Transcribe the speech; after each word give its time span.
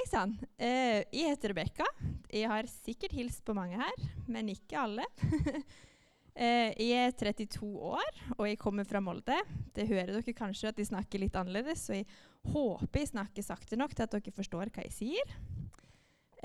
Hei 0.00 0.06
sann. 0.08 0.30
Eh, 0.56 1.02
jeg 1.12 1.28
heter 1.28 1.52
Rebekka. 1.52 1.84
Jeg 2.32 2.48
har 2.48 2.64
sikkert 2.72 3.12
hilst 3.12 3.42
på 3.44 3.52
mange 3.52 3.76
her, 3.76 4.04
men 4.32 4.46
ikke 4.48 4.78
alle. 4.80 5.04
eh, 6.40 6.70
jeg 6.72 7.02
er 7.02 7.12
32 7.20 7.66
år, 7.68 8.20
og 8.38 8.46
jeg 8.48 8.56
kommer 8.62 8.86
fra 8.88 9.02
Molde. 9.04 9.36
Det 9.76 9.84
hører 9.90 10.14
dere 10.14 10.32
kanskje 10.38 10.70
at 10.70 10.78
jeg 10.80 10.88
snakker 10.88 11.20
litt 11.20 11.34
annerledes, 11.36 11.82
så 11.84 11.98
jeg 11.98 12.06
håper 12.48 13.02
jeg 13.02 13.10
snakker 13.10 13.44
sakte 13.44 13.76
nok 13.76 13.92
til 13.92 14.06
at 14.06 14.14
dere 14.14 14.32
forstår 14.38 14.70
hva 14.72 14.86
jeg 14.86 14.94
sier. 14.96 15.34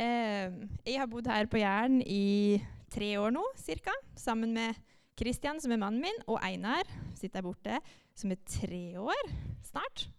Eh, 0.03 0.57
jeg 0.83 0.99
har 0.99 1.07
bodd 1.13 1.29
her 1.31 1.47
på 1.47 1.61
Jæren 1.61 2.01
i 2.03 2.59
tre 2.91 3.13
år 3.21 3.31
nå, 3.37 3.45
cirka, 3.61 3.93
sammen 4.19 4.51
med 4.57 4.75
Kristian, 5.15 5.63
som 5.63 5.71
er 5.71 5.79
mannen 5.79 6.03
min, 6.03 6.19
og 6.27 6.43
Einar, 6.43 6.91
sitter 7.13 7.39
der 7.39 7.47
borte, 7.47 7.79
som 8.19 8.35
er 8.35 8.43
tre 8.51 8.83
år 8.99 9.31
snart. 9.71 10.09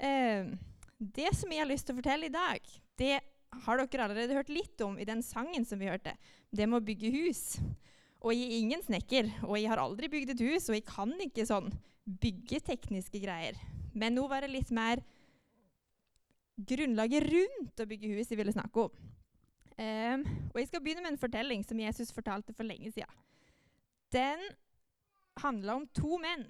Eh, 0.00 0.56
det 0.98 1.32
som 1.36 1.52
jeg 1.52 1.62
har 1.62 1.68
lyst 1.68 1.88
til 1.88 1.96
å 1.96 2.00
fortelle 2.00 2.28
i 2.28 2.32
dag, 2.32 2.60
det 2.96 3.18
har 3.66 3.80
dere 3.80 4.06
allerede 4.06 4.36
hørt 4.36 4.52
litt 4.52 4.80
om 4.84 4.98
i 5.00 5.08
den 5.08 5.22
sangen 5.24 5.64
som 5.68 5.80
vi 5.80 5.90
hørte. 5.90 6.14
Det 6.50 6.66
med 6.68 6.80
å 6.80 6.86
bygge 6.86 7.12
hus. 7.14 7.42
Og 8.24 8.32
jeg 8.32 8.48
er 8.48 8.62
ingen 8.62 8.82
snekker, 8.84 9.28
og 9.46 9.58
jeg 9.58 9.70
har 9.70 9.80
aldri 9.80 10.08
bygd 10.12 10.34
et 10.34 10.44
hus, 10.48 10.68
og 10.70 10.78
jeg 10.78 10.86
kan 10.88 11.12
ikke 11.22 11.46
sånn 11.48 11.68
byggetekniske 12.06 13.20
greier. 13.22 13.58
Men 13.96 14.16
nå 14.16 14.26
var 14.30 14.44
det 14.44 14.52
litt 14.52 14.72
mer 14.74 15.02
grunnlaget 16.56 17.26
rundt 17.28 17.82
å 17.82 17.88
bygge 17.88 18.14
hus 18.16 18.32
jeg 18.32 18.40
ville 18.40 18.54
snakke 18.54 18.86
om. 18.86 19.02
Um, 19.76 20.22
og 20.54 20.60
jeg 20.60 20.70
skal 20.70 20.80
begynne 20.80 21.02
med 21.04 21.12
en 21.12 21.20
fortelling 21.20 21.64
som 21.66 21.80
Jesus 21.80 22.14
fortalte 22.16 22.54
for 22.56 22.64
lenge 22.64 22.88
siden. 22.94 23.12
Den 24.14 24.40
handla 25.42 25.76
om 25.76 25.84
to 25.92 26.16
menn 26.22 26.46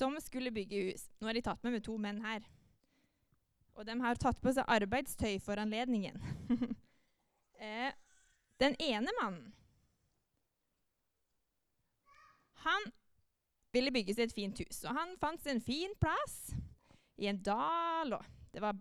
som 0.00 0.16
skulle 0.22 0.52
bygge 0.54 0.84
hus. 0.88 1.06
Nå 1.20 1.28
har 1.28 1.36
de 1.36 1.44
tatt 1.44 1.62
med 1.64 1.76
med 1.76 1.84
to 1.84 1.96
menn 2.00 2.22
her. 2.24 2.44
Og 3.76 3.86
de 3.88 3.96
har 4.02 4.20
tatt 4.20 4.40
på 4.42 4.52
seg 4.52 4.68
arbeidstøy 4.68 5.38
for 5.44 5.60
anledningen. 5.60 6.18
eh, 7.64 7.92
den 8.60 8.76
ene 8.82 9.14
mannen 9.20 9.54
Han 12.60 12.90
ville 13.72 13.92
bygge 13.94 14.12
seg 14.12 14.28
et 14.28 14.36
fint 14.36 14.58
hus. 14.60 14.82
Og 14.84 14.96
han 14.96 15.14
fant 15.20 15.40
seg 15.40 15.54
en 15.54 15.64
fin 15.64 15.94
plass 16.02 16.50
i 17.16 17.30
en 17.30 17.38
dal. 17.40 18.12
og 18.18 18.26
Det 18.52 18.60
var 18.60 18.76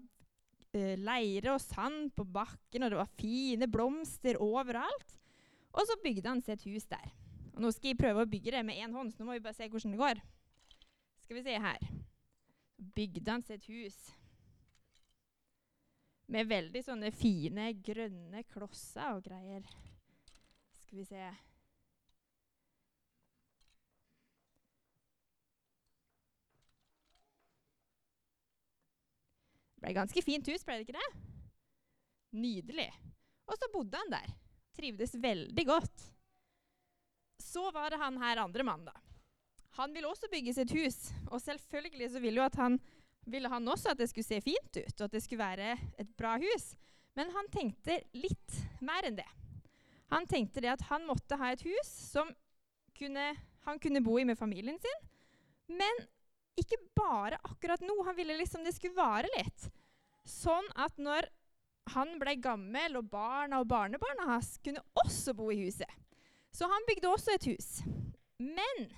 eh, 0.75 0.97
leire 0.99 1.53
og 1.53 1.63
sand 1.63 2.11
på 2.17 2.25
bakken, 2.27 2.83
og 2.83 2.91
det 2.91 2.99
var 2.99 3.13
fine 3.21 3.69
blomster 3.71 4.41
overalt. 4.43 5.15
Og 5.71 5.85
så 5.87 5.95
bygde 6.03 6.27
han 6.27 6.43
seg 6.43 6.57
et 6.57 6.67
hus 6.73 6.89
der. 6.91 7.07
Og 7.53 7.63
Nå 7.63 7.71
skal 7.75 7.93
jeg 7.93 8.01
prøve 8.01 8.25
å 8.25 8.29
bygge 8.29 8.57
det 8.57 8.65
med 8.67 8.81
én 8.81 8.91
hånd, 8.95 9.13
så 9.13 9.21
nå 9.21 9.29
må 9.29 9.37
vi 9.37 9.45
bare 9.45 9.55
se 9.55 9.69
hvordan 9.71 9.95
det 9.95 10.03
går. 10.03 10.21
Skal 11.29 11.37
vi 11.37 11.43
se 11.43 11.57
her. 11.61 11.83
Bygde 12.75 13.31
han 13.31 13.43
sitt 13.45 13.67
hus 13.69 13.97
med 16.25 16.47
veldig 16.49 16.81
sånne 16.81 17.11
fine, 17.13 17.67
grønne 17.85 18.41
klosser 18.49 19.11
og 19.13 19.27
greier. 19.27 19.67
Skal 20.73 20.97
vi 20.97 21.05
se 21.05 21.27
Det 29.75 29.83
ble 29.83 29.93
ganske 29.99 30.23
fint 30.25 30.49
hus, 30.49 30.65
ble 30.65 30.79
det 30.79 30.87
ikke 30.87 30.97
det? 30.97 31.11
Nydelig. 32.41 32.87
Og 33.45 33.53
så 33.61 33.69
bodde 33.75 34.01
han 34.01 34.15
der. 34.15 34.33
Trivdes 34.81 35.13
veldig 35.13 35.67
godt. 35.69 36.09
Så 37.37 37.69
var 37.69 37.93
det 37.93 38.01
han 38.01 38.17
her 38.17 38.41
andre 38.47 38.65
mannen, 38.65 38.89
da. 38.89 39.08
Han 39.79 39.93
ville 39.95 40.09
også 40.11 40.27
bygge 40.31 40.53
sitt 40.53 40.73
hus, 40.75 40.97
og 41.31 41.39
selvfølgelig 41.39 42.09
så 42.11 42.19
ville, 42.19 42.49
han, 42.59 42.79
ville 43.25 43.51
han 43.51 43.67
også 43.71 43.93
at 43.93 44.01
det 44.01 44.09
skulle 44.11 44.27
se 44.27 44.41
fint 44.43 44.75
ut, 44.75 44.95
og 44.97 45.05
at 45.07 45.15
det 45.15 45.23
skulle 45.23 45.45
være 45.45 45.77
et 46.01 46.09
bra 46.19 46.35
hus. 46.41 46.73
Men 47.15 47.31
han 47.35 47.47
tenkte 47.53 48.01
litt 48.11 48.59
mer 48.83 49.07
enn 49.07 49.17
det. 49.21 49.27
Han 50.11 50.27
tenkte 50.27 50.63
det 50.63 50.73
at 50.73 50.83
han 50.89 51.07
måtte 51.07 51.37
ha 51.39 51.53
et 51.53 51.63
hus 51.63 51.87
som 51.87 52.27
kunne, 52.97 53.31
han 53.67 53.79
kunne 53.79 54.03
bo 54.03 54.17
i 54.19 54.27
med 54.27 54.37
familien 54.39 54.79
sin. 54.81 55.09
Men 55.71 56.03
ikke 56.59 56.79
bare 56.97 57.39
akkurat 57.45 57.83
nå. 57.85 57.95
Han 58.03 58.17
ville 58.17 58.37
liksom 58.39 58.65
det 58.65 58.75
skulle 58.75 58.97
vare 58.97 59.29
litt. 59.37 59.69
Sånn 60.27 60.65
at 60.75 60.97
når 60.99 61.29
han 61.93 62.17
ble 62.21 62.35
gammel, 62.41 62.99
og 62.99 63.07
barna 63.09 63.61
og 63.63 63.69
barnebarna 63.69 64.27
hans 64.33 64.57
kunne 64.65 64.83
også 64.99 65.33
bo 65.37 65.49
i 65.53 65.61
huset. 65.63 65.89
Så 66.53 66.67
han 66.69 66.85
bygde 66.89 67.09
også 67.09 67.37
et 67.37 67.47
hus. 67.53 67.69
Men 68.41 68.89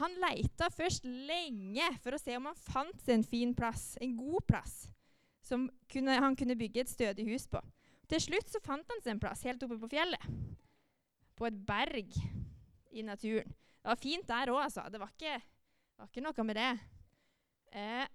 han 0.00 0.14
leita 0.22 0.68
først 0.72 1.06
lenge 1.06 1.88
for 2.02 2.14
å 2.14 2.20
se 2.20 2.36
om 2.38 2.48
han 2.50 2.58
fant 2.58 3.02
seg 3.04 3.18
en 3.18 3.26
fin 3.26 3.54
plass, 3.56 3.92
en 4.02 4.16
god 4.18 4.46
plass, 4.48 4.76
som 5.44 5.68
kunne, 5.90 6.18
han 6.20 6.36
kunne 6.38 6.56
bygge 6.58 6.84
et 6.84 6.92
stødig 6.92 7.26
hus 7.30 7.46
på. 7.50 7.60
Til 8.08 8.22
slutt 8.24 8.48
så 8.48 8.60
fant 8.64 8.88
han 8.88 9.02
seg 9.04 9.14
en 9.14 9.22
plass 9.22 9.44
helt 9.44 9.62
oppe 9.64 9.78
på 9.82 9.90
fjellet. 9.92 10.22
På 11.36 11.48
et 11.48 11.58
berg 11.68 12.14
i 12.90 13.04
naturen. 13.04 13.50
Det 13.78 13.90
var 13.92 14.00
fint 14.00 14.28
der 14.28 14.52
òg, 14.52 14.62
altså. 14.64 14.86
Det 14.90 15.00
var 15.00 15.12
ikke, 15.12 15.34
var 16.00 16.08
ikke, 16.08 16.24
noe 16.24 16.46
med 16.48 16.58
det. 16.58 16.70
Eh, 17.78 18.06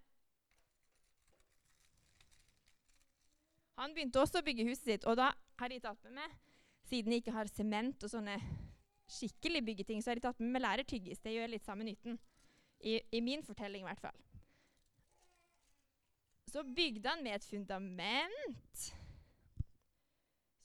han 3.79 3.94
begynte 3.95 4.21
også 4.21 4.41
å 4.41 4.45
bygge 4.45 4.67
huset 4.67 4.89
sitt, 4.89 5.07
og 5.09 5.17
da 5.21 5.31
har 5.61 5.71
de 5.71 5.79
tatt 5.81 6.03
med 6.09 6.19
meg, 6.19 6.35
siden 6.89 7.13
de 7.13 7.21
ikke 7.21 7.35
har 7.38 7.50
sement 7.50 8.03
og 8.03 8.11
sånne 8.11 8.38
skikkelig 9.13 9.62
byggeting, 9.66 10.01
så 10.01 10.12
har 10.12 10.19
de 10.19 10.25
tatt 10.25 10.41
med 10.41 10.63
lærertyggis. 10.63 11.22
Det 11.24 11.34
gjør 11.35 11.51
litt 11.53 11.66
samme 11.66 11.85
nytten. 11.88 12.18
I, 12.84 13.00
I, 13.16 13.22
min 13.24 13.44
fortelling, 13.46 13.85
i 13.85 13.88
hvert 13.88 14.01
fall. 14.03 14.19
Så 16.51 16.63
bygde 16.75 17.09
han 17.09 17.24
med 17.24 17.38
et 17.38 17.46
fundament, 17.47 18.88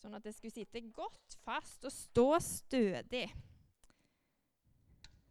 sånn 0.02 0.16
at 0.18 0.24
det 0.26 0.34
skulle 0.36 0.54
sitte 0.54 0.82
godt 0.94 1.38
fast 1.44 1.86
og 1.86 1.94
stå 1.94 2.26
stødig. 2.44 3.26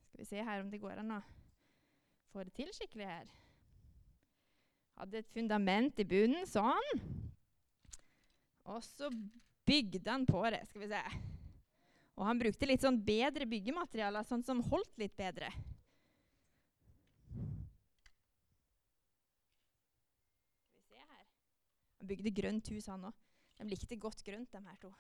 Skal 0.07 0.23
vi 0.23 0.29
se 0.31 0.45
her 0.47 0.63
om 0.63 0.72
det 0.72 0.81
går 0.81 1.03
an 1.03 1.17
å 1.19 1.22
få 2.31 2.47
det 2.47 2.55
til 2.57 2.72
skikkelig 2.73 3.09
her. 3.09 3.28
Hadde 4.97 5.22
et 5.22 5.29
fundament 5.29 5.99
i 6.01 6.07
bunnen, 6.09 6.47
sånn. 6.49 7.03
Og 8.67 8.81
så 8.84 9.11
bygde 9.67 10.09
han 10.09 10.25
på 10.25 10.41
det. 10.49 10.63
Skal 10.72 10.88
vi 10.88 10.89
se. 10.95 11.03
Og 12.17 12.25
han 12.25 12.39
brukte 12.41 12.66
litt 12.66 12.81
sånn 12.81 12.97
bedre 13.05 13.45
byggematerialer, 13.50 14.25
sånn 14.25 14.45
som 14.45 14.63
holdt 14.72 14.97
litt 14.97 15.13
bedre. 15.19 15.51
Han 21.97 22.09
bygde 22.09 22.33
grønt 22.33 22.72
hus, 22.73 22.89
han 22.89 23.05
òg. 23.09 23.22
De 23.57 23.69
likte 23.69 23.97
godt 24.01 24.23
grønt, 24.25 24.50
de 24.53 24.61
her 24.66 24.81
to. 24.81 24.94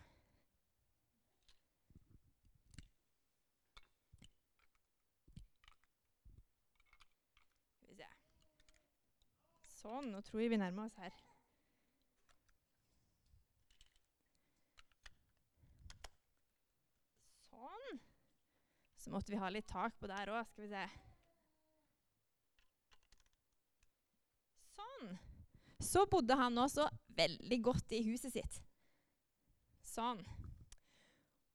Sånn, 9.77 10.09
nå 10.11 10.19
tror 10.25 10.41
jeg 10.41 10.51
vi 10.51 10.57
nærmer 10.59 10.89
oss 10.89 10.97
her. 10.99 11.13
Så 18.97 19.13
måtte 19.13 19.31
vi 19.31 19.39
ha 19.41 19.49
litt 19.53 19.67
tak 19.69 19.95
på 19.99 20.09
der 20.09 20.31
òg. 20.33 20.47
Skal 20.49 20.65
vi 20.65 20.71
se. 20.71 20.85
Sånn. 24.77 25.13
Så 25.83 26.05
bodde 26.09 26.37
han 26.39 26.57
også 26.57 26.87
veldig 27.17 27.61
godt 27.69 27.93
i 27.97 28.03
huset 28.09 28.33
sitt. 28.33 28.59
Sånn. 29.85 30.21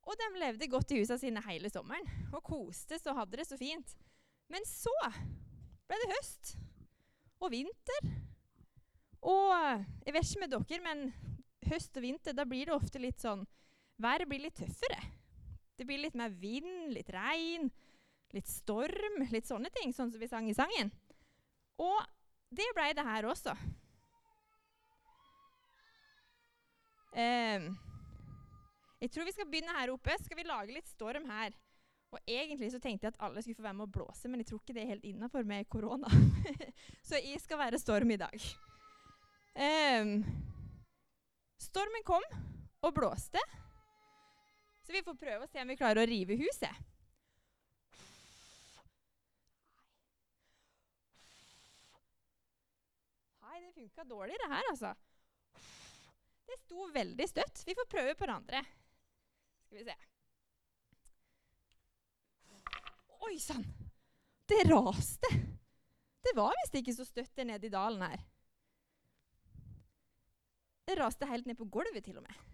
Og 0.03 0.19
de 0.19 0.29
levde 0.41 0.71
godt 0.71 0.95
i 0.95 1.03
husene 1.03 1.21
sine 1.21 1.43
hele 1.47 1.71
sommeren 1.71 2.09
og 2.33 2.43
koste 2.47 2.99
og 3.07 3.21
hadde 3.21 3.39
det 3.39 3.47
så 3.47 3.59
fint. 3.59 3.95
Men 4.51 4.67
så 4.67 4.95
ble 5.87 5.99
det 6.03 6.11
høst 6.17 6.57
og 7.43 7.53
vinter. 7.55 8.11
Og 9.23 9.53
jeg 10.03 10.15
vet 10.15 10.27
ikke 10.27 10.43
med 10.43 10.55
dere, 10.55 10.81
men 10.83 11.05
høst 11.71 11.99
og 11.99 12.05
vinter, 12.05 12.35
da 12.35 12.47
blir 12.49 12.67
det 12.67 12.75
ofte 12.75 13.03
litt 13.03 13.23
sånn 13.23 13.45
Været 14.03 14.27
blir 14.27 14.41
litt 14.43 14.57
tøffere. 14.59 14.99
Det 15.77 15.87
blir 15.89 16.03
litt 16.03 16.17
mer 16.19 16.33
vind, 16.37 16.93
litt 16.93 17.11
regn, 17.13 17.71
litt 18.33 18.49
storm, 18.49 19.23
litt 19.33 19.49
sånne 19.49 19.71
ting, 19.75 19.93
sånn 19.93 20.13
som 20.13 20.21
vi 20.21 20.29
sang 20.31 20.49
i 20.51 20.57
sangen. 20.57 20.93
Og 21.81 21.99
det 22.53 22.69
ble 22.77 22.91
det 22.97 23.07
her 23.07 23.29
også. 23.29 23.55
Um, 27.13 27.73
jeg 29.03 29.11
tror 29.13 29.27
vi 29.29 29.35
skal 29.35 29.49
begynne 29.51 29.75
her 29.77 29.93
oppe. 29.93 30.17
Skal 30.23 30.39
vi 30.39 30.49
lage 30.49 30.77
litt 30.77 30.89
storm 30.89 31.29
her? 31.29 31.57
Og 32.13 32.21
Egentlig 32.29 32.69
så 32.73 32.81
tenkte 32.81 33.09
jeg 33.09 33.15
at 33.15 33.23
alle 33.25 33.41
skulle 33.43 33.57
få 33.57 33.65
være 33.65 33.79
med 33.79 33.89
å 33.89 33.93
blåse, 33.93 34.29
men 34.29 34.43
jeg 34.43 34.51
tror 34.51 34.61
ikke 34.61 34.77
det 34.77 34.83
er 34.85 34.93
helt 34.93 35.09
innafor 35.09 35.47
med 35.49 35.69
korona. 35.73 36.11
så 37.09 37.21
jeg 37.21 37.41
skal 37.41 37.61
være 37.61 37.81
storm 37.81 38.13
i 38.13 38.21
dag. 38.21 38.49
Um, 39.57 40.13
stormen 41.61 42.05
kom 42.05 42.25
og 42.85 42.95
blåste. 42.97 43.41
Så 44.93 44.99
vi 44.99 45.07
får 45.07 45.15
prøve 45.17 45.47
å 45.47 45.49
se 45.49 45.57
om 45.63 45.71
vi 45.73 45.75
klarer 45.81 46.03
å 46.03 46.09
rive 46.11 46.37
huset. 46.37 46.81
Nei, 53.41 53.63
det 53.63 53.71
funka 53.73 54.05
dårlig, 54.11 54.37
det 54.37 54.51
her, 54.53 54.69
altså. 54.75 54.93
Det 56.45 56.61
sto 56.67 56.91
veldig 56.93 57.31
støtt. 57.33 57.65
Vi 57.65 57.79
får 57.81 57.91
prøve 57.97 58.13
på 58.21 58.29
det 58.29 58.37
andre. 58.37 58.63
Skal 59.65 59.81
vi 59.81 59.89
se. 59.89 59.99
Oi 63.31 63.35
sann! 63.49 63.65
Det 64.45 64.63
raste. 64.69 65.35
Det 66.21 66.37
var 66.37 66.53
visst 66.61 66.81
ikke 66.85 66.99
så 67.01 67.09
støtt 67.09 67.47
nede 67.49 67.65
i 67.65 67.77
dalen 67.81 68.11
her. 68.13 68.29
Det 70.85 71.01
raste 71.01 71.33
helt 71.33 71.49
ned 71.49 71.57
på 71.57 71.73
gulvet, 71.73 72.05
til 72.05 72.21
og 72.21 72.29
med. 72.29 72.52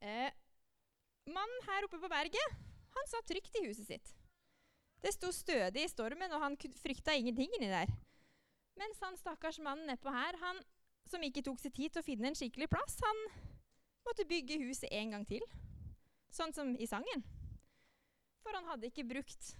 Eh, 0.00 0.30
mannen 1.26 1.66
her 1.66 1.86
oppe 1.86 1.98
på 1.98 2.10
berget 2.10 2.58
han 2.94 3.10
satt 3.10 3.26
trygt 3.30 3.56
i 3.58 3.66
huset 3.66 3.86
sitt. 3.86 4.14
Det 5.02 5.12
sto 5.14 5.30
stødig 5.34 5.84
i 5.84 5.90
stormen, 5.90 6.32
og 6.34 6.42
han 6.42 6.56
frykta 6.82 7.14
ingenting 7.14 7.52
inni 7.54 7.70
der. 7.70 7.90
Mens 8.78 8.98
han 9.02 9.18
stakkars 9.18 9.60
mannen 9.62 9.86
nedpå 9.86 10.10
her, 10.10 10.38
han 10.42 10.58
som 11.08 11.22
ikke 11.22 11.44
tok 11.46 11.60
seg 11.62 11.74
tid 11.74 11.94
til 11.94 12.02
å 12.02 12.06
finne 12.06 12.30
en 12.30 12.38
skikkelig 12.38 12.68
plass, 12.70 12.98
han 13.02 13.22
måtte 14.06 14.26
bygge 14.28 14.58
huset 14.64 14.90
en 14.90 15.14
gang 15.14 15.26
til. 15.28 15.44
Sånn 16.34 16.52
som 16.54 16.74
i 16.76 16.86
sangen. 16.90 17.22
For 18.42 18.54
han 18.54 18.66
hadde 18.68 18.90
ikke 18.90 19.06
brukt 19.08 19.52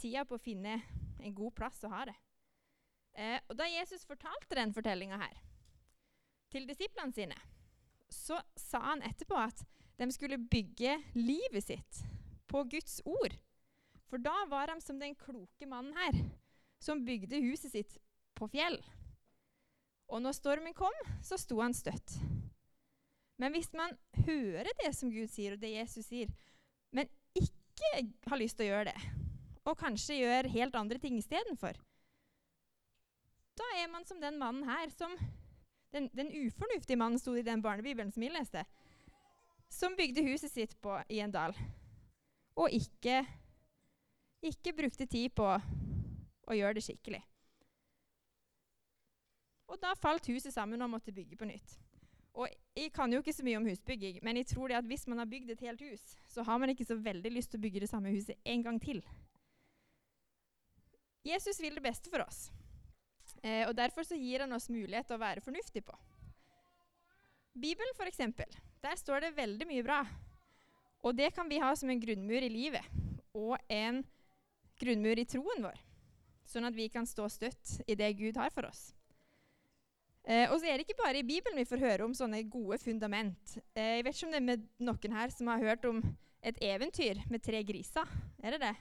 tida 0.00 0.24
på 0.28 0.36
å 0.36 0.42
finne 0.42 0.78
en 1.20 1.36
god 1.36 1.54
plass 1.56 1.80
å 1.84 1.92
ha 1.92 2.04
det. 2.08 2.16
Eh, 3.16 3.38
og 3.48 3.56
Da 3.58 3.66
Jesus 3.68 4.06
fortalte 4.06 4.56
den 4.56 4.72
fortellinga 4.72 5.18
her 5.20 5.40
til 6.50 6.66
disiplene 6.66 7.14
sine, 7.14 7.36
så 8.14 8.40
sa 8.58 8.80
han 8.90 9.04
etterpå 9.06 9.38
at 9.38 9.62
de 10.00 10.08
skulle 10.12 10.40
bygge 10.50 10.96
livet 11.14 11.64
sitt 11.64 12.02
på 12.50 12.64
Guds 12.70 13.00
ord. 13.04 13.36
For 14.10 14.22
da 14.22 14.34
var 14.50 14.70
de 14.72 14.80
som 14.82 14.98
den 14.98 15.14
kloke 15.14 15.68
mannen 15.70 15.94
her, 15.94 16.16
som 16.82 17.04
bygde 17.06 17.42
huset 17.44 17.74
sitt 17.74 17.98
på 18.34 18.48
fjell. 18.50 18.80
Og 20.10 20.22
når 20.24 20.34
stormen 20.34 20.74
kom, 20.74 20.94
så 21.22 21.38
sto 21.38 21.60
han 21.60 21.76
støtt. 21.76 22.16
Men 23.40 23.54
hvis 23.54 23.70
man 23.76 23.94
hører 24.26 24.68
det 24.82 24.90
som 24.96 25.12
Gud 25.12 25.30
sier, 25.32 25.54
og 25.54 25.62
det 25.62 25.70
Jesus 25.72 26.10
sier, 26.10 26.32
men 26.92 27.08
ikke 27.38 28.02
har 28.26 28.40
lyst 28.40 28.58
til 28.58 28.66
å 28.66 28.72
gjøre 28.72 28.90
det, 28.90 29.12
og 29.68 29.78
kanskje 29.78 30.18
gjør 30.18 30.50
helt 30.50 30.76
andre 30.76 30.98
ting 31.00 31.16
istedenfor, 31.20 31.78
da 33.60 33.68
er 33.76 33.88
man 33.92 34.04
som 34.08 34.20
den 34.20 34.38
mannen 34.40 34.66
her, 34.68 34.90
som 34.92 35.14
den, 35.92 36.08
den 36.12 36.30
ufornuftige 36.46 36.98
mannen 36.98 37.18
sto 37.18 37.34
i 37.36 37.42
den 37.46 37.62
barnebibelen 37.62 38.12
som 38.12 38.22
vi 38.22 38.30
leste, 38.30 38.64
som 39.70 39.96
bygde 39.96 40.24
huset 40.26 40.52
sitt 40.52 40.76
på, 40.82 40.96
i 41.08 41.20
en 41.22 41.32
dal, 41.34 41.54
og 42.58 42.70
ikke, 42.74 43.22
ikke 44.42 44.74
brukte 44.76 45.06
tid 45.06 45.34
på 45.34 45.46
å 45.50 46.56
gjøre 46.56 46.78
det 46.78 46.84
skikkelig. 46.86 47.22
Og 49.70 49.78
da 49.78 49.94
falt 49.94 50.26
huset 50.26 50.54
sammen 50.54 50.82
og 50.82 50.90
måtte 50.90 51.14
bygge 51.14 51.38
på 51.38 51.46
nytt. 51.46 51.78
Og 52.34 52.48
Jeg 52.76 52.92
kan 52.94 53.12
jo 53.12 53.18
ikke 53.20 53.34
så 53.34 53.44
mye 53.44 53.58
om 53.58 53.66
husbygging, 53.66 54.20
men 54.22 54.38
jeg 54.38 54.46
tror 54.52 54.70
det 54.70 54.78
at 54.78 54.86
hvis 54.86 55.06
man 55.10 55.18
har 55.18 55.28
bygd 55.28 55.50
et 55.50 55.64
helt 55.66 55.82
hus, 55.82 56.16
så 56.30 56.42
har 56.46 56.58
man 56.58 56.70
ikke 56.70 56.86
så 56.86 56.96
veldig 56.96 57.32
lyst 57.34 57.50
til 57.52 57.60
å 57.60 57.64
bygge 57.64 57.82
det 57.82 57.90
samme 57.90 58.12
huset 58.14 58.38
en 58.44 58.62
gang 58.62 58.78
til. 58.82 59.02
Jesus 61.26 61.60
vil 61.60 61.76
det 61.76 61.84
beste 61.84 62.10
for 62.10 62.22
oss, 62.24 62.48
eh, 63.42 63.66
og 63.68 63.74
derfor 63.76 64.06
så 64.06 64.18
gir 64.18 64.44
han 64.44 64.52
oss 64.56 64.70
mulighet 64.72 65.08
til 65.08 65.18
å 65.18 65.22
være 65.22 65.44
fornuftig 65.44 65.84
på. 65.86 65.96
Bibelen, 67.60 67.92
f.eks. 67.96 68.22
Der 68.80 68.96
står 68.96 69.26
det 69.26 69.36
veldig 69.36 69.66
mye 69.68 69.84
bra. 69.84 70.00
Og 71.02 71.16
det 71.16 71.32
kan 71.34 71.48
vi 71.48 71.60
ha 71.60 71.72
som 71.76 71.90
en 71.90 72.00
grunnmur 72.00 72.44
i 72.44 72.52
livet 72.52 72.84
og 73.36 73.56
en 73.72 74.02
grunnmur 74.80 75.20
i 75.20 75.26
troen 75.28 75.62
vår, 75.64 75.76
sånn 76.48 76.66
at 76.68 76.76
vi 76.76 76.88
kan 76.92 77.06
stå 77.08 77.28
støtt 77.30 77.76
i 77.86 77.96
det 77.98 78.10
Gud 78.18 78.38
har 78.40 78.52
for 78.54 78.68
oss. 78.68 78.90
Eh, 80.24 80.50
og 80.50 80.58
så 80.60 80.68
er 80.68 80.76
det 80.76 80.84
ikke 80.84 81.00
bare 81.00 81.22
i 81.22 81.26
Bibelen 81.26 81.58
vi 81.58 81.68
får 81.68 81.80
høre 81.80 82.06
om 82.06 82.14
sånne 82.16 82.42
gode 82.52 82.78
fundament. 82.82 83.56
Eh, 83.72 84.00
jeg 84.00 84.04
vet 84.06 84.16
ikke 84.16 84.28
om 84.28 84.34
det 84.34 84.40
er 84.40 84.48
med 84.50 84.66
noen 84.82 85.16
her 85.16 85.32
som 85.32 85.48
har 85.52 85.64
hørt 85.64 85.86
om 85.88 86.02
et 86.44 86.60
eventyr 86.64 87.22
med 87.32 87.42
tre 87.44 87.62
griser. 87.64 88.08
Er 88.44 88.56
det 88.56 88.60
det? 88.64 88.74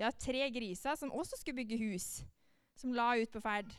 Ja, 0.00 0.10
tre 0.10 0.48
griser 0.50 0.96
som 0.98 1.12
også 1.12 1.38
skulle 1.38 1.62
bygge 1.62 1.78
hus, 1.82 2.22
som 2.82 2.94
la 2.96 3.12
ut 3.20 3.32
på 3.32 3.42
ferd. 3.42 3.70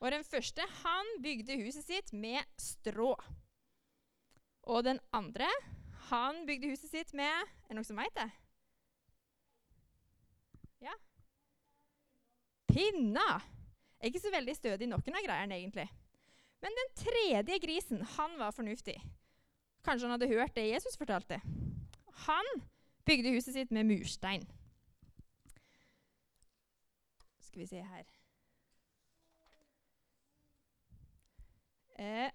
Og 0.00 0.10
den 0.12 0.24
første 0.26 0.64
han 0.82 1.10
bygde 1.24 1.58
huset 1.62 1.86
sitt 1.86 2.12
med 2.12 2.44
strå. 2.60 3.14
Og 4.70 4.84
den 4.84 5.00
andre 5.12 5.48
han 6.10 6.44
bygde 6.46 6.70
huset 6.72 6.90
sitt 6.90 7.14
med 7.16 7.32
Er 7.32 7.72
det 7.72 7.78
noen 7.78 7.88
som 7.88 7.98
veit 7.98 8.14
det? 8.16 8.28
Ja? 10.84 10.94
Pinner! 12.68 13.44
er 14.04 14.10
ikke 14.12 14.20
så 14.20 14.32
veldig 14.34 14.54
stødig 14.56 14.88
noen 14.90 15.16
av 15.16 15.24
greiene, 15.24 15.56
egentlig. 15.56 15.86
Men 16.60 16.76
den 16.76 16.90
tredje 16.96 17.56
grisen, 17.60 18.02
han 18.16 18.36
var 18.40 18.52
fornuftig. 18.52 18.98
Kanskje 19.84 20.08
han 20.08 20.14
hadde 20.16 20.28
hørt 20.28 20.54
det 20.56 20.66
Jesus 20.68 20.98
fortalte. 21.00 21.40
Han 22.26 22.50
bygde 23.08 23.32
huset 23.32 23.56
sitt 23.56 23.72
med 23.72 23.88
murstein. 23.88 24.44
Skal 27.54 27.62
vi 27.62 27.70
se 27.70 27.82
her 27.86 28.06
eh, 32.02 32.30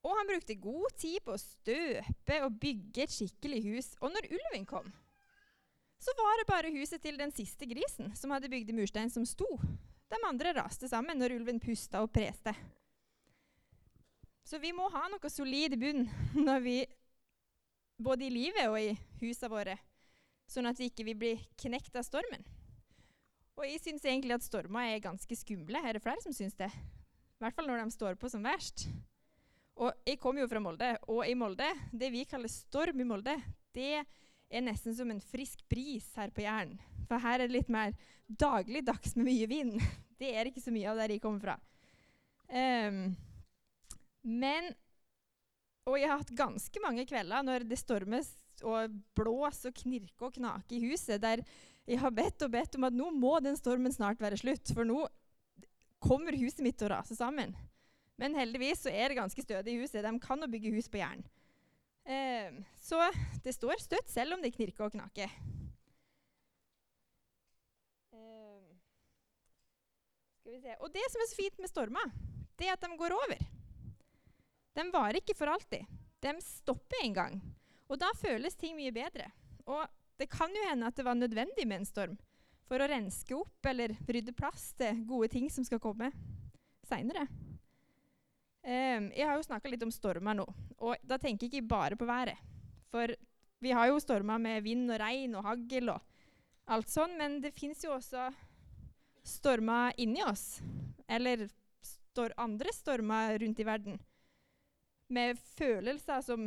Og 0.00 0.14
han 0.16 0.30
brukte 0.30 0.56
god 0.56 0.94
tid 0.96 1.18
på 1.20 1.34
å 1.34 1.40
støpe 1.42 2.38
og 2.46 2.56
bygge 2.62 3.04
et 3.04 3.12
skikkelig 3.12 3.60
hus. 3.66 3.90
Og 4.00 4.14
når 4.14 4.30
ulven 4.32 4.64
kom, 4.68 4.88
så 6.00 6.16
var 6.16 6.40
det 6.40 6.48
bare 6.48 6.72
huset 6.78 7.04
til 7.04 7.20
den 7.20 7.32
siste 7.36 7.68
grisen 7.68 8.16
som 8.16 8.32
hadde 8.32 8.48
bygd 8.52 8.72
murstein, 8.72 9.12
som 9.12 9.28
sto. 9.28 9.50
De 10.08 10.22
andre 10.24 10.56
raste 10.56 10.88
sammen 10.88 11.20
når 11.20 11.36
ulven 11.36 11.60
pusta 11.60 12.00
og 12.00 12.12
preste. 12.16 12.56
Så 14.48 14.56
vi 14.64 14.72
må 14.76 14.88
ha 14.96 15.06
noe 15.12 15.32
solid 15.32 15.76
i 15.76 15.82
bunnen 15.84 16.08
når 16.48 16.64
vi, 16.64 16.78
både 18.00 18.30
i 18.30 18.32
livet 18.32 18.72
og 18.72 18.80
i 18.80 18.96
husene 19.20 19.52
våre, 19.52 19.76
sånn 20.48 20.72
at 20.72 20.80
vi 20.80 20.88
ikke 20.88 21.12
blir 21.12 21.48
knekt 21.60 22.00
av 22.00 22.08
stormen. 22.08 22.48
Og 23.54 23.66
jeg 23.68 23.80
syns 23.82 24.04
egentlig 24.06 24.34
at 24.34 24.44
stormer 24.46 24.90
er 24.90 25.02
ganske 25.04 25.36
skumle. 25.38 25.78
Er 25.78 25.94
det 25.94 26.02
flere 26.02 26.22
som 26.24 26.34
syns 26.34 26.56
det? 26.58 26.70
I 26.70 27.44
hvert 27.44 27.54
fall 27.54 27.68
når 27.70 27.84
de 27.84 27.94
står 27.94 28.16
på 28.18 28.30
som 28.32 28.42
verst. 28.44 28.88
Og 29.78 29.90
Jeg 30.06 30.20
kommer 30.22 30.44
jo 30.44 30.50
fra 30.50 30.62
Molde, 30.62 30.92
og 31.10 31.24
i 31.26 31.34
Molde, 31.34 31.66
det 31.90 32.10
vi 32.14 32.22
kaller 32.30 32.50
storm 32.50 33.00
i 33.02 33.06
Molde, 33.06 33.34
det 33.74 34.04
er 34.54 34.62
nesten 34.62 34.94
som 34.94 35.10
en 35.10 35.22
frisk 35.22 35.64
bris 35.70 36.06
her 36.18 36.30
på 36.30 36.44
Jæren. 36.44 36.76
For 37.08 37.18
her 37.18 37.40
er 37.40 37.48
det 37.48 37.56
litt 37.56 37.72
mer 37.72 37.94
dagligdags 38.26 39.16
med 39.18 39.28
mye 39.28 39.50
vind. 39.50 39.78
Det 40.14 40.28
er 40.30 40.46
ikke 40.46 40.62
så 40.62 40.70
mye 40.70 40.86
av 40.92 41.00
der 41.00 41.10
jeg 41.10 41.20
kommer 41.20 41.42
fra. 41.42 41.54
Um, 42.46 43.16
men 44.22 44.68
Og 45.90 45.98
jeg 45.98 46.08
har 46.08 46.20
hatt 46.20 46.30
ganske 46.38 46.80
mange 46.80 47.02
kvelder 47.04 47.42
når 47.44 47.66
det 47.68 47.80
stormes 47.80 48.30
og 48.64 48.94
blåser 49.18 49.72
og 49.72 49.80
knirker 49.82 50.28
og 50.28 50.36
knaker 50.38 50.76
i 50.78 50.86
huset, 50.86 51.18
der 51.20 51.42
jeg 51.86 52.00
har 52.00 52.14
bedt 52.16 52.42
og 52.46 52.52
bedt 52.54 52.78
om 52.78 52.86
at 52.88 52.96
nå 52.96 53.10
må 53.12 53.36
den 53.44 53.58
stormen 53.60 53.92
snart 53.92 54.22
være 54.22 54.38
slutt, 54.40 54.72
for 54.72 54.88
nå 54.88 55.04
kommer 56.04 56.36
huset 56.36 56.62
mitt 56.64 56.78
til 56.80 56.88
å 56.88 56.94
rase 56.96 57.16
sammen. 57.16 57.54
Men 58.20 58.36
heldigvis 58.38 58.84
så 58.84 58.92
er 58.92 59.10
det 59.10 59.18
ganske 59.18 59.42
stødig 59.42 59.74
i 59.74 59.80
huset. 59.82 60.04
De 60.04 60.12
kan 60.22 60.46
bygge 60.50 60.72
hus 60.76 60.88
på 60.88 61.00
jern. 61.00 61.24
Eh, 62.04 62.52
så 62.78 63.00
det 63.42 63.56
står 63.56 63.80
støtt 63.82 64.12
selv 64.12 64.36
om 64.36 64.44
det 64.44 64.54
knirker 64.54 64.86
og 64.86 64.94
knaker. 64.94 65.32
Se. 70.64 70.74
Og 70.80 70.92
det 70.94 71.02
som 71.10 71.20
er 71.20 71.28
så 71.28 71.36
fint 71.36 71.58
med 71.60 71.70
stormer, 71.70 72.12
det 72.56 72.68
er 72.68 72.76
at 72.76 72.84
de 72.84 72.96
går 72.96 73.12
over. 73.16 73.40
De 74.74 74.84
varer 74.94 75.18
ikke 75.18 75.36
for 75.36 75.50
alltid. 75.50 75.84
De 76.24 76.32
stopper 76.44 77.02
en 77.02 77.16
gang. 77.16 77.34
Og 77.90 77.98
da 78.00 78.12
føles 78.16 78.56
ting 78.56 78.76
mye 78.78 78.92
bedre. 78.94 79.26
Og 79.66 79.82
det 80.20 80.30
kan 80.30 80.52
jo 80.54 80.68
hende 80.68 80.88
at 80.88 80.96
det 80.96 81.06
var 81.06 81.18
nødvendig 81.18 81.66
med 81.66 81.82
en 81.82 81.88
storm 81.88 82.14
for 82.68 82.80
å 82.80 82.88
renske 82.88 83.36
opp 83.36 83.68
eller 83.68 83.96
rydde 84.08 84.34
plass 84.36 84.70
til 84.78 85.02
gode 85.08 85.30
ting 85.34 85.50
som 85.52 85.66
skal 85.66 85.82
komme 85.82 86.10
seinere. 86.88 87.26
Um, 88.64 89.10
jeg 89.12 89.28
har 89.28 89.36
jo 89.36 89.44
snakka 89.44 89.68
litt 89.68 89.82
om 89.84 89.92
stormer 89.92 90.36
nå, 90.38 90.46
og 90.80 90.96
da 91.04 91.18
tenker 91.20 91.46
jeg 91.46 91.52
ikke 91.52 91.72
bare 91.74 91.98
på 92.00 92.08
været. 92.08 92.40
For 92.88 93.12
vi 93.60 93.72
har 93.76 93.90
jo 93.90 94.00
stormer 94.00 94.40
med 94.40 94.64
vind 94.64 94.88
og 94.88 95.00
regn 95.02 95.36
og 95.36 95.44
hagl 95.44 95.92
og 95.92 96.72
alt 96.72 96.88
sånn, 96.88 97.18
men 97.20 97.42
det 97.44 97.52
fins 97.56 97.82
jo 97.84 97.92
også 97.98 98.30
stormer 99.24 99.92
inni 100.00 100.24
oss, 100.24 100.62
eller 101.08 101.44
stor 101.84 102.32
andre 102.40 102.72
stormer 102.72 103.36
rundt 103.42 103.60
i 103.60 103.66
verden, 103.68 103.98
med 105.12 105.36
følelser 105.58 106.24
som, 106.24 106.46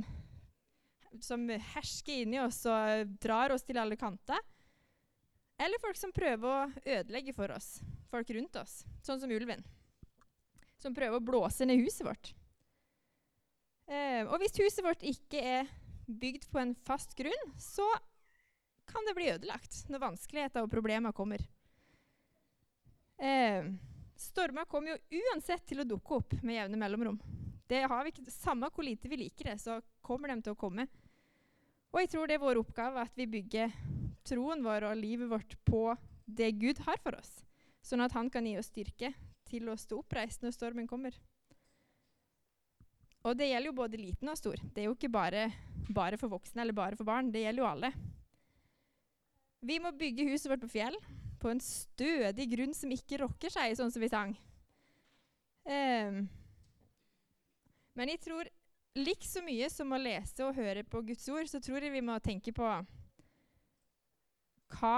som 1.26 1.48
hersker 1.50 2.24
inni 2.24 2.40
oss 2.42 2.64
og 2.70 3.16
drar 3.22 3.54
oss 3.56 3.66
til 3.68 3.80
alle 3.82 3.98
kanter. 4.00 4.40
Eller 5.58 5.82
folk 5.82 5.98
som 5.98 6.14
prøver 6.14 6.48
å 6.48 6.90
ødelegge 6.98 7.34
for 7.34 7.52
oss, 7.56 7.80
folk 8.12 8.30
rundt 8.36 8.60
oss, 8.62 8.84
sånn 9.06 9.22
som 9.22 9.32
ulven. 9.34 9.64
Som 10.78 10.94
prøver 10.94 11.18
å 11.18 11.26
blåse 11.26 11.66
ned 11.66 11.82
huset 11.82 12.06
vårt. 12.06 12.34
Eh, 13.88 14.22
og 14.28 14.38
hvis 14.42 14.60
huset 14.60 14.86
vårt 14.86 15.06
ikke 15.08 15.42
er 15.42 15.72
bygd 16.08 16.46
på 16.52 16.62
en 16.62 16.76
fast 16.88 17.16
grunn, 17.18 17.54
så 17.60 17.88
kan 18.88 19.08
det 19.08 19.16
bli 19.18 19.32
ødelagt 19.34 19.88
når 19.92 20.04
vanskeligheter 20.06 20.64
og 20.64 20.72
problemer 20.72 21.16
kommer. 21.16 21.42
Eh, 23.18 23.66
stormer 24.20 24.70
kommer 24.70 24.94
jo 24.94 25.24
uansett 25.32 25.66
til 25.68 25.82
å 25.82 25.88
dukke 25.88 26.22
opp 26.22 26.38
med 26.44 26.60
jevne 26.60 26.80
mellomrom. 26.80 27.18
Det 27.68 27.82
har 27.90 28.06
vi 28.06 28.14
ikke, 28.14 28.32
Samme 28.32 28.70
hvor 28.72 28.86
lite 28.86 29.10
vi 29.12 29.20
liker 29.20 29.52
det, 29.52 29.58
så 29.60 29.82
kommer 30.02 30.32
de 30.32 30.40
til 30.46 30.56
å 30.56 30.60
komme. 30.60 30.88
Og 31.94 32.02
jeg 32.04 32.12
tror 32.12 32.28
det 32.28 32.38
er 32.38 32.44
vår 32.44 32.60
oppgave 32.62 33.02
at 33.02 33.16
vi 33.18 33.30
bygger 33.38 33.74
troen 34.28 34.64
vår 34.66 34.90
og 34.90 35.00
livet 35.00 35.32
vårt 35.32 35.56
på 35.66 35.96
det 36.28 36.52
Gud 36.60 36.82
har 36.84 37.00
for 37.04 37.16
oss, 37.16 37.32
sånn 37.86 38.04
at 38.04 38.16
han 38.18 38.30
kan 38.30 38.46
gi 38.46 38.58
oss 38.60 38.70
styrke 38.74 39.14
til 39.48 39.70
å 39.72 39.78
stå 39.80 40.02
oppreist 40.02 40.44
når 40.44 40.56
stormen 40.56 40.90
kommer. 40.90 41.16
Og 43.28 43.36
det 43.40 43.50
gjelder 43.50 43.72
jo 43.72 43.80
både 43.80 44.00
liten 44.00 44.30
og 44.32 44.38
stor. 44.40 44.60
Det 44.74 44.84
er 44.84 44.90
jo 44.90 44.96
ikke 44.96 45.12
bare, 45.12 45.48
bare 45.90 46.20
for 46.20 46.32
voksne 46.32 46.64
eller 46.64 46.76
bare 46.76 47.00
for 47.00 47.08
barn. 47.08 47.32
Det 47.34 47.42
gjelder 47.44 47.64
jo 47.64 47.70
alle. 47.70 47.92
Vi 49.68 49.80
må 49.84 49.92
bygge 49.98 50.28
huset 50.30 50.52
vårt 50.52 50.64
på 50.64 50.72
fjell, 50.76 50.96
på 51.42 51.52
en 51.52 51.62
stødig 51.64 52.48
grunn 52.54 52.76
som 52.78 52.92
ikke 52.94 53.20
rokker 53.24 53.52
seg, 53.54 53.76
sånn 53.78 53.92
som 53.94 54.04
vi 54.04 54.12
sang. 54.12 54.36
Um, 55.68 56.22
men 57.98 58.14
jeg 58.14 58.22
tror 58.24 58.48
like 58.98 59.26
så 59.28 59.42
mye 59.46 59.70
som 59.72 59.94
å 59.94 60.00
lese 60.02 60.44
og 60.46 60.58
høre 60.58 60.84
på 60.88 61.02
Guds 61.06 61.28
ord, 61.30 61.48
så 61.50 61.62
tror 61.64 61.84
jeg 61.84 61.94
vi 61.94 62.04
må 62.06 62.18
tenke 62.24 62.54
på 62.56 62.68
hva 64.78 64.98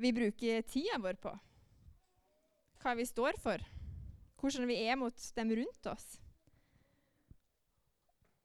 vi 0.00 0.12
bruker 0.16 0.62
tida 0.66 0.98
vår 1.02 1.18
på. 1.20 1.32
Hva 2.82 2.94
vi 2.98 3.06
står 3.06 3.38
for. 3.42 3.62
Hvordan 4.40 4.66
vi 4.70 4.80
er 4.86 4.98
mot 4.98 5.26
dem 5.36 5.52
rundt 5.58 5.90
oss. 5.90 6.16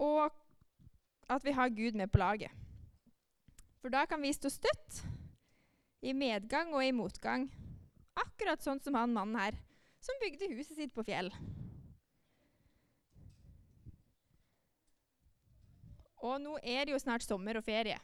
Og 0.03 0.27
at 1.27 1.45
vi 1.45 1.55
har 1.57 1.73
Gud 1.73 1.97
med 1.97 2.11
på 2.11 2.21
laget. 2.21 2.51
For 3.81 3.93
da 3.93 4.05
kan 4.05 4.21
vi 4.21 4.33
stå 4.35 4.51
støtt 4.51 5.01
i 6.05 6.13
medgang 6.13 6.73
og 6.75 6.85
i 6.85 6.93
motgang. 6.95 7.47
Akkurat 8.17 8.61
sånn 8.63 8.81
som 8.83 8.97
han 8.97 9.13
mannen 9.13 9.39
her, 9.39 9.57
som 10.01 10.17
bygde 10.21 10.51
huset 10.53 10.77
sitt 10.77 10.93
på 10.95 11.05
fjell. 11.07 11.31
Og 16.25 16.39
nå 16.41 16.57
er 16.63 16.85
det 16.85 16.95
jo 16.95 17.01
snart 17.01 17.25
sommer 17.25 17.59
og 17.59 17.65
ferie. 17.65 17.97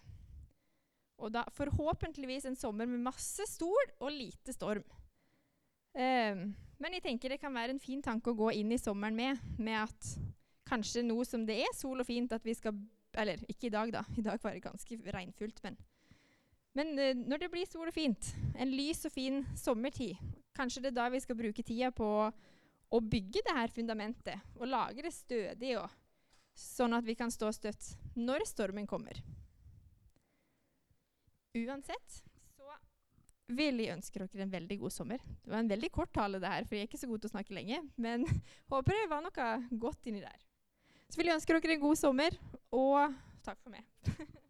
Og 1.24 1.32
da 1.34 1.46
forhåpentligvis 1.56 2.46
en 2.50 2.58
sommer 2.60 2.90
med 2.90 3.02
masse 3.06 3.46
sol 3.50 3.94
og 4.00 4.12
lite 4.12 4.54
storm. 4.54 4.86
Um, 5.94 6.54
men 6.82 6.96
jeg 6.98 7.04
tenker 7.06 7.30
det 7.30 7.42
kan 7.42 7.54
være 7.54 7.76
en 7.76 7.82
fin 7.82 8.02
tanke 8.02 8.32
å 8.32 8.38
gå 8.38 8.50
inn 8.58 8.72
i 8.74 8.82
sommeren 8.82 9.16
med, 9.16 9.42
med 9.62 9.78
at 9.86 10.14
kanskje 10.66 11.04
nå 11.06 11.20
som 11.28 11.46
det 11.46 11.60
er 11.62 11.76
sol 11.78 12.02
og 12.02 12.08
fint, 12.10 12.34
at 12.34 12.46
vi 12.46 12.56
skal 12.58 12.78
Eller 13.14 13.38
ikke 13.46 13.68
i 13.68 13.70
dag, 13.70 13.92
da. 13.94 14.02
I 14.18 14.24
dag 14.26 14.40
var 14.42 14.56
det 14.56 14.64
ganske 14.64 14.96
regnfullt, 15.14 15.60
men 15.62 15.76
men 16.74 16.98
uh, 16.98 17.12
når 17.14 17.44
det 17.44 17.52
blir 17.54 17.68
sol 17.70 17.86
og 17.86 17.94
fint, 17.94 18.32
en 18.58 18.72
lys 18.74 19.06
og 19.06 19.14
fin 19.14 19.44
sommertid, 19.54 20.18
kanskje 20.58 20.82
det 20.82 20.90
er 20.90 20.98
da 20.98 21.10
vi 21.14 21.22
skal 21.22 21.38
bruke 21.38 21.62
tida 21.62 21.92
på 21.94 22.08
å 22.94 23.02
bygge 23.02 23.44
det 23.46 23.54
her 23.54 23.74
fundamentet 23.74 24.58
og 24.58 24.72
lage 24.72 25.06
det 25.06 25.14
stødig, 25.14 25.76
og, 25.78 25.86
sånn 26.58 26.94
at 26.98 27.06
vi 27.08 27.16
kan 27.18 27.32
stå 27.34 27.52
støtt 27.56 27.94
når 28.20 28.46
stormen 28.50 28.88
kommer. 28.90 29.18
Uansett 31.54 32.20
så 32.58 32.70
vil 33.54 33.82
jeg 33.84 33.94
ønske 33.94 34.22
dere 34.22 34.46
en 34.46 34.54
veldig 34.54 34.80
god 34.86 34.96
sommer. 34.96 35.22
Det 35.44 35.54
var 35.54 35.62
en 35.62 35.74
veldig 35.74 35.92
kort 35.94 36.14
tale, 36.16 36.42
det 36.42 36.50
her, 36.50 36.66
for 36.66 36.78
jeg 36.78 36.86
er 36.86 36.92
ikke 36.92 37.02
så 37.02 37.10
god 37.10 37.24
til 37.24 37.32
å 37.32 37.36
snakke 37.36 37.58
lenge. 37.58 37.82
Men 38.02 38.26
håper 38.74 38.98
det 38.98 39.10
var 39.12 39.26
noe 39.26 39.50
godt 39.82 40.10
inni 40.10 40.24
der. 40.24 40.40
Så 41.10 41.20
vil 41.20 41.30
jeg 41.30 41.38
ønske 41.38 41.58
dere 41.58 41.78
en 41.78 41.84
god 41.84 42.00
sommer, 42.00 42.40
og 42.74 43.20
takk 43.46 43.60
for 43.62 43.74
meg. 43.74 43.86